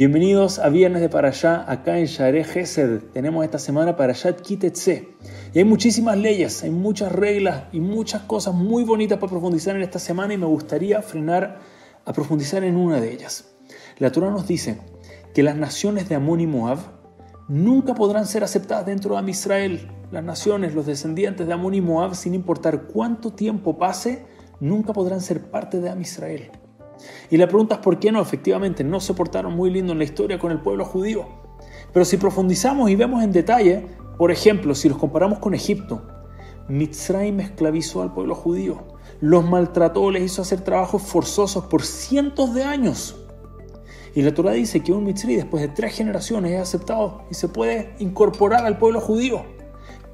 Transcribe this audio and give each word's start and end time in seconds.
Bienvenidos 0.00 0.58
a 0.58 0.70
Viernes 0.70 1.02
de 1.02 1.10
Parashá, 1.10 1.70
acá 1.70 1.98
en 1.98 2.06
Share 2.06 2.42
Gesed. 2.42 3.02
Tenemos 3.12 3.44
esta 3.44 3.58
semana 3.58 3.96
Parashat 3.98 4.40
Kitetse. 4.40 5.10
Y 5.52 5.58
hay 5.58 5.64
muchísimas 5.66 6.16
leyes, 6.16 6.62
hay 6.62 6.70
muchas 6.70 7.12
reglas 7.12 7.64
y 7.70 7.80
muchas 7.80 8.22
cosas 8.22 8.54
muy 8.54 8.82
bonitas 8.82 9.18
para 9.18 9.28
profundizar 9.28 9.76
en 9.76 9.82
esta 9.82 9.98
semana 9.98 10.32
y 10.32 10.38
me 10.38 10.46
gustaría 10.46 11.02
frenar 11.02 11.58
a 12.06 12.14
profundizar 12.14 12.64
en 12.64 12.76
una 12.76 12.98
de 12.98 13.12
ellas. 13.12 13.52
La 13.98 14.10
Torah 14.10 14.30
nos 14.30 14.48
dice 14.48 14.78
que 15.34 15.42
las 15.42 15.56
naciones 15.56 16.08
de 16.08 16.14
Amón 16.14 16.40
y 16.40 16.46
Moab 16.46 16.78
nunca 17.48 17.94
podrán 17.94 18.26
ser 18.26 18.42
aceptadas 18.42 18.86
dentro 18.86 19.12
de 19.12 19.18
Am 19.18 19.28
Israel. 19.28 19.86
Las 20.10 20.24
naciones, 20.24 20.74
los 20.74 20.86
descendientes 20.86 21.46
de 21.46 21.52
Amón 21.52 21.74
y 21.74 21.82
Moab, 21.82 22.14
sin 22.14 22.32
importar 22.32 22.84
cuánto 22.84 23.34
tiempo 23.34 23.76
pase, 23.76 24.24
nunca 24.60 24.94
podrán 24.94 25.20
ser 25.20 25.50
parte 25.50 25.78
de 25.78 25.90
Am 25.90 26.00
Israel. 26.00 26.50
Y 27.30 27.36
la 27.36 27.46
pregunta 27.46 27.76
es 27.76 27.80
por 27.80 27.98
qué 27.98 28.12
no, 28.12 28.20
efectivamente, 28.20 28.84
no 28.84 29.00
se 29.00 29.14
portaron 29.14 29.54
muy 29.54 29.70
lindo 29.70 29.92
en 29.92 29.98
la 29.98 30.04
historia 30.04 30.38
con 30.38 30.52
el 30.52 30.60
pueblo 30.60 30.84
judío. 30.84 31.26
Pero 31.92 32.04
si 32.04 32.16
profundizamos 32.16 32.90
y 32.90 32.96
vemos 32.96 33.22
en 33.22 33.32
detalle, 33.32 33.86
por 34.16 34.30
ejemplo, 34.30 34.74
si 34.74 34.88
los 34.88 34.98
comparamos 34.98 35.38
con 35.38 35.54
Egipto, 35.54 36.02
Mitzrayim 36.68 37.40
esclavizó 37.40 38.02
al 38.02 38.12
pueblo 38.12 38.34
judío, 38.34 38.84
los 39.20 39.44
maltrató, 39.44 40.10
les 40.10 40.22
hizo 40.24 40.42
hacer 40.42 40.60
trabajos 40.60 41.02
forzosos 41.02 41.64
por 41.64 41.82
cientos 41.82 42.54
de 42.54 42.64
años. 42.64 43.16
Y 44.14 44.22
la 44.22 44.34
Torah 44.34 44.52
dice 44.52 44.80
que 44.80 44.92
un 44.92 45.04
Mitzri 45.04 45.36
después 45.36 45.62
de 45.62 45.68
tres 45.68 45.94
generaciones 45.94 46.52
es 46.52 46.60
aceptado 46.60 47.22
y 47.30 47.34
se 47.34 47.48
puede 47.48 47.94
incorporar 47.98 48.66
al 48.66 48.78
pueblo 48.78 49.00
judío. 49.00 49.44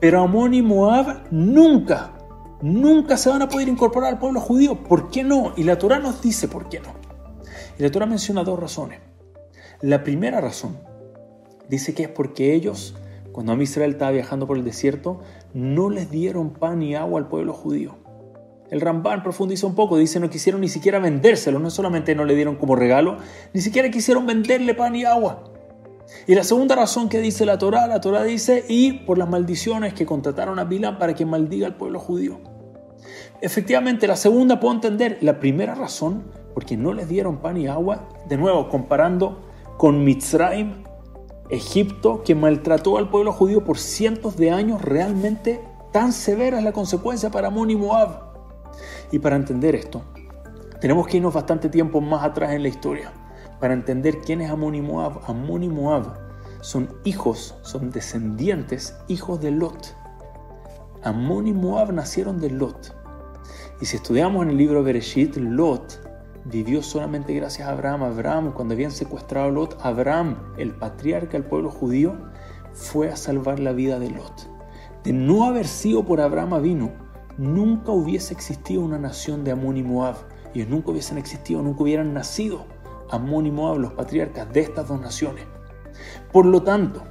Pero 0.00 0.20
Amón 0.20 0.52
y 0.52 0.60
Moab 0.60 1.24
nunca 1.30 2.15
nunca 2.62 3.16
se 3.16 3.28
van 3.28 3.42
a 3.42 3.48
poder 3.48 3.68
incorporar 3.68 4.12
al 4.12 4.18
pueblo 4.18 4.40
judío. 4.40 4.82
¿Por 4.84 5.10
qué 5.10 5.24
no? 5.24 5.52
Y 5.56 5.64
la 5.64 5.78
Torah 5.78 5.98
nos 5.98 6.22
dice 6.22 6.48
por 6.48 6.68
qué 6.68 6.80
no. 6.80 6.94
Y 7.78 7.82
la 7.82 7.90
Torah 7.90 8.06
menciona 8.06 8.44
dos 8.44 8.58
razones. 8.58 9.00
La 9.82 10.02
primera 10.02 10.40
razón 10.40 10.78
dice 11.68 11.94
que 11.94 12.04
es 12.04 12.08
porque 12.08 12.54
ellos, 12.54 12.94
cuando 13.32 13.52
Am 13.52 13.60
Israel 13.60 13.92
estaba 13.92 14.10
viajando 14.10 14.46
por 14.46 14.56
el 14.56 14.64
desierto, 14.64 15.20
no 15.52 15.90
les 15.90 16.10
dieron 16.10 16.50
pan 16.50 16.82
y 16.82 16.94
agua 16.94 17.20
al 17.20 17.28
pueblo 17.28 17.52
judío. 17.52 17.96
El 18.70 18.80
Ramban 18.80 19.22
profundiza 19.22 19.66
un 19.66 19.74
poco, 19.74 19.96
dice 19.96 20.18
no 20.18 20.28
quisieron 20.28 20.60
ni 20.60 20.68
siquiera 20.68 20.98
vendérselo, 20.98 21.58
no 21.58 21.70
solamente 21.70 22.14
no 22.14 22.24
le 22.24 22.34
dieron 22.34 22.56
como 22.56 22.74
regalo, 22.74 23.18
ni 23.52 23.60
siquiera 23.60 23.90
quisieron 23.90 24.26
venderle 24.26 24.74
pan 24.74 24.96
y 24.96 25.04
agua. 25.04 25.44
Y 26.26 26.34
la 26.34 26.44
segunda 26.44 26.74
razón 26.74 27.08
que 27.08 27.20
dice 27.20 27.46
la 27.46 27.58
Torá, 27.58 27.86
la 27.86 28.00
Torá 28.00 28.22
dice, 28.22 28.64
y 28.68 28.92
por 28.92 29.18
las 29.18 29.28
maldiciones 29.28 29.94
que 29.94 30.06
contrataron 30.06 30.58
a 30.58 30.64
Bilán 30.64 30.98
para 30.98 31.14
que 31.14 31.26
maldiga 31.26 31.66
al 31.66 31.76
pueblo 31.76 31.98
judío. 31.98 32.40
Efectivamente, 33.40 34.06
la 34.06 34.16
segunda 34.16 34.60
puedo 34.60 34.74
entender. 34.74 35.18
La 35.20 35.38
primera 35.38 35.74
razón, 35.74 36.24
porque 36.54 36.76
no 36.76 36.92
les 36.92 37.08
dieron 37.08 37.38
pan 37.38 37.56
y 37.56 37.66
agua, 37.66 38.08
de 38.28 38.36
nuevo, 38.36 38.68
comparando 38.68 39.42
con 39.76 40.04
Mitzrayim, 40.04 40.84
Egipto, 41.50 42.22
que 42.24 42.34
maltrató 42.34 42.98
al 42.98 43.08
pueblo 43.08 43.32
judío 43.32 43.64
por 43.64 43.78
cientos 43.78 44.36
de 44.36 44.50
años, 44.50 44.82
realmente 44.82 45.60
tan 45.92 46.12
severa 46.12 46.58
es 46.58 46.64
la 46.64 46.72
consecuencia 46.72 47.30
para 47.30 47.48
Amón 47.48 47.70
y 47.70 47.76
Moab. 47.76 48.22
Y 49.12 49.18
para 49.18 49.36
entender 49.36 49.74
esto, 49.74 50.02
tenemos 50.80 51.06
que 51.06 51.18
irnos 51.18 51.34
bastante 51.34 51.68
tiempo 51.68 52.00
más 52.00 52.24
atrás 52.24 52.52
en 52.52 52.62
la 52.62 52.68
historia 52.68 53.12
para 53.60 53.74
entender 53.74 54.20
quién 54.20 54.40
es 54.40 54.50
Amón 54.50 54.74
y 54.74 54.82
Moab. 54.82 55.20
Amón 55.26 55.62
y 55.62 55.68
Moab 55.68 56.18
son 56.60 56.88
hijos, 57.04 57.54
son 57.62 57.90
descendientes, 57.90 58.96
hijos 59.08 59.40
de 59.40 59.50
Lot. 59.50 59.94
Amón 61.02 61.46
y 61.46 61.52
Moab 61.52 61.92
nacieron 61.92 62.40
de 62.40 62.50
Lot. 62.50 62.94
Y 63.80 63.86
si 63.86 63.96
estudiamos 63.96 64.42
en 64.42 64.50
el 64.50 64.56
libro 64.56 64.82
Bereshit, 64.82 65.36
Lot 65.36 66.00
vivió 66.44 66.82
solamente 66.82 67.34
gracias 67.34 67.68
a 67.68 67.72
Abraham. 67.72 68.02
Abraham, 68.02 68.52
cuando 68.52 68.74
habían 68.74 68.90
secuestrado 68.90 69.48
a 69.48 69.52
Lot, 69.52 69.78
Abraham, 69.82 70.36
el 70.56 70.72
patriarca 70.72 71.32
del 71.32 71.44
pueblo 71.44 71.70
judío, 71.70 72.16
fue 72.72 73.10
a 73.10 73.16
salvar 73.16 73.60
la 73.60 73.72
vida 73.72 73.98
de 73.98 74.10
Lot. 74.10 74.48
De 75.04 75.12
no 75.12 75.44
haber 75.44 75.66
sido 75.66 76.04
por 76.04 76.20
Abraham 76.20 76.62
vino, 76.62 76.90
nunca 77.38 77.92
hubiese 77.92 78.34
existido 78.34 78.82
una 78.82 78.98
nación 78.98 79.44
de 79.44 79.52
Amón 79.52 79.76
y 79.76 79.82
Moab. 79.82 80.16
Ellos 80.54 80.68
nunca 80.68 80.90
hubiesen 80.90 81.18
existido, 81.18 81.62
nunca 81.62 81.82
hubieran 81.82 82.14
nacido. 82.14 82.66
Amón 83.10 83.46
y 83.46 83.50
Moab, 83.50 83.78
los 83.78 83.92
patriarcas 83.92 84.52
de 84.52 84.60
estas 84.60 84.88
dos 84.88 85.00
naciones. 85.00 85.44
Por 86.32 86.46
lo 86.46 86.62
tanto, 86.62 87.02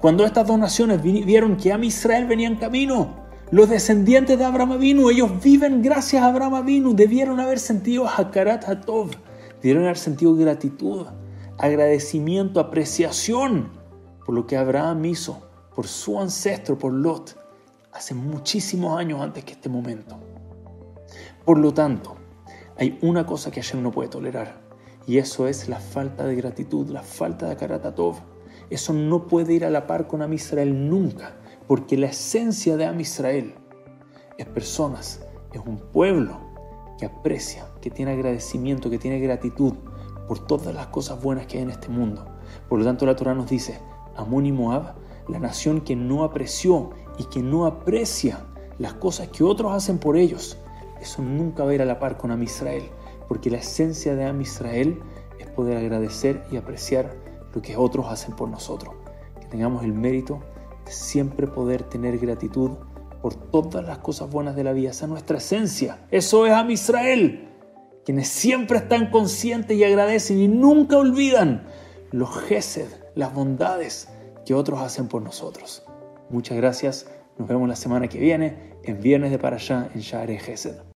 cuando 0.00 0.24
estas 0.24 0.46
dos 0.46 0.58
naciones 0.58 1.02
vieron 1.02 1.56
que 1.56 1.72
a 1.72 1.78
Israel 1.78 2.26
venía 2.26 2.48
en 2.48 2.56
camino, 2.56 3.26
los 3.50 3.70
descendientes 3.70 4.38
de 4.38 4.44
Abraham 4.44 4.78
vino, 4.78 5.10
ellos 5.10 5.30
viven 5.42 5.82
gracias 5.82 6.22
a 6.22 6.26
Abraham 6.26 6.66
vino, 6.66 6.92
debieron 6.92 7.40
haber 7.40 7.58
sentido 7.58 8.06
Hakarat 8.06 8.68
Hatov, 8.68 9.10
debieron 9.62 9.84
haber 9.84 9.96
sentido 9.96 10.34
gratitud, 10.34 11.06
agradecimiento, 11.56 12.60
apreciación 12.60 13.70
por 14.24 14.34
lo 14.34 14.46
que 14.46 14.56
Abraham 14.56 15.06
hizo, 15.06 15.40
por 15.74 15.86
su 15.86 16.20
ancestro, 16.20 16.78
por 16.78 16.92
Lot, 16.92 17.36
hace 17.92 18.14
muchísimos 18.14 18.98
años 18.98 19.22
antes 19.22 19.44
que 19.44 19.52
este 19.52 19.70
momento. 19.70 20.18
Por 21.44 21.58
lo 21.58 21.72
tanto, 21.72 22.16
hay 22.76 22.98
una 23.00 23.24
cosa 23.24 23.50
que 23.50 23.62
Hashem 23.62 23.82
no 23.82 23.90
puede 23.90 24.10
tolerar, 24.10 24.60
y 25.08 25.16
eso 25.16 25.48
es 25.48 25.70
la 25.70 25.80
falta 25.80 26.26
de 26.26 26.34
gratitud, 26.34 26.90
la 26.90 27.02
falta 27.02 27.48
de 27.48 27.56
Karatatov. 27.56 28.16
Eso 28.68 28.92
no 28.92 29.26
puede 29.26 29.54
ir 29.54 29.64
a 29.64 29.70
la 29.70 29.86
par 29.86 30.06
con 30.06 30.20
Am 30.20 30.34
Israel 30.34 30.90
nunca, 30.90 31.34
porque 31.66 31.96
la 31.96 32.08
esencia 32.08 32.76
de 32.76 32.84
Am 32.84 33.00
Israel 33.00 33.54
es 34.36 34.44
personas, 34.44 35.24
es 35.54 35.62
un 35.64 35.78
pueblo 35.78 36.38
que 36.98 37.06
aprecia, 37.06 37.66
que 37.80 37.90
tiene 37.90 38.12
agradecimiento, 38.12 38.90
que 38.90 38.98
tiene 38.98 39.18
gratitud 39.18 39.72
por 40.28 40.46
todas 40.46 40.74
las 40.74 40.88
cosas 40.88 41.22
buenas 41.22 41.46
que 41.46 41.56
hay 41.56 41.62
en 41.62 41.70
este 41.70 41.88
mundo. 41.88 42.26
Por 42.68 42.78
lo 42.78 42.84
tanto, 42.84 43.06
la 43.06 43.16
Torah 43.16 43.34
nos 43.34 43.48
dice, 43.48 43.80
Amón 44.14 44.44
y 44.44 44.52
Moab, 44.52 44.92
la 45.26 45.38
nación 45.38 45.80
que 45.80 45.96
no 45.96 46.22
apreció 46.22 46.90
y 47.16 47.24
que 47.24 47.40
no 47.40 47.64
aprecia 47.64 48.44
las 48.78 48.92
cosas 48.92 49.28
que 49.28 49.42
otros 49.42 49.72
hacen 49.72 49.96
por 49.96 50.18
ellos, 50.18 50.58
eso 51.00 51.22
nunca 51.22 51.64
va 51.64 51.70
a 51.70 51.74
ir 51.74 51.80
a 51.80 51.86
la 51.86 51.98
par 51.98 52.18
con 52.18 52.30
Am 52.30 52.42
Israel 52.42 52.90
porque 53.28 53.50
la 53.50 53.58
esencia 53.58 54.16
de 54.16 54.24
Am 54.24 54.40
Israel 54.40 55.00
es 55.38 55.46
poder 55.46 55.76
agradecer 55.76 56.42
y 56.50 56.56
apreciar 56.56 57.14
lo 57.54 57.62
que 57.62 57.76
otros 57.76 58.06
hacen 58.08 58.34
por 58.34 58.48
nosotros. 58.48 58.94
Que 59.40 59.46
tengamos 59.46 59.84
el 59.84 59.92
mérito 59.92 60.40
de 60.84 60.90
siempre 60.92 61.46
poder 61.46 61.82
tener 61.82 62.18
gratitud 62.18 62.72
por 63.20 63.34
todas 63.34 63.84
las 63.84 63.98
cosas 63.98 64.30
buenas 64.30 64.56
de 64.56 64.64
la 64.64 64.72
vida. 64.72 64.90
Esa 64.90 65.04
es 65.04 65.10
nuestra 65.10 65.38
esencia. 65.38 66.06
Eso 66.10 66.46
es 66.46 66.52
Am 66.52 66.70
Israel. 66.70 67.48
Quienes 68.04 68.28
siempre 68.28 68.78
están 68.78 69.10
conscientes 69.10 69.76
y 69.76 69.84
agradecen 69.84 70.38
y 70.38 70.48
nunca 70.48 70.96
olvidan 70.96 71.66
los 72.10 72.34
gesed, 72.42 72.88
las 73.14 73.34
bondades 73.34 74.08
que 74.46 74.54
otros 74.54 74.80
hacen 74.80 75.08
por 75.08 75.20
nosotros. 75.20 75.84
Muchas 76.30 76.56
gracias. 76.56 77.06
Nos 77.36 77.48
vemos 77.48 77.68
la 77.68 77.76
semana 77.76 78.08
que 78.08 78.18
viene 78.18 78.72
en 78.82 79.00
Viernes 79.00 79.30
de 79.30 79.38
Para 79.38 79.56
allá 79.56 79.90
en 79.94 80.00
Share 80.00 80.38
Gesed. 80.38 80.97